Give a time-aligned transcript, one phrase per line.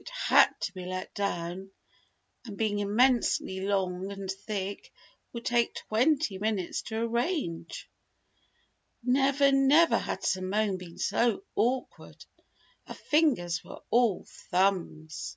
[0.00, 1.70] It had to be let down;
[2.44, 4.90] and being immensely long and thick,
[5.32, 7.88] would take twenty minutes to rearrange.
[9.04, 12.24] Never, never had Simone been so awkward!
[12.88, 15.36] Her fingers were all thumbs!